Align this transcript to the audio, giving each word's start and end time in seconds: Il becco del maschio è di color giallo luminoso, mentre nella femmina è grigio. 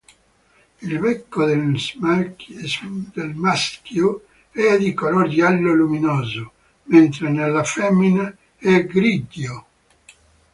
Il 0.81 0.97
becco 0.97 1.45
del 1.45 1.75
maschio 3.35 4.25
è 4.49 4.75
di 4.75 4.95
color 4.95 5.27
giallo 5.27 5.75
luminoso, 5.75 6.51
mentre 6.85 7.29
nella 7.29 7.63
femmina 7.63 8.35
è 8.57 8.83
grigio. 8.83 9.65